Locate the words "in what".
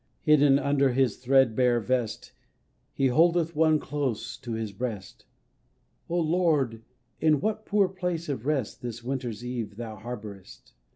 7.19-7.67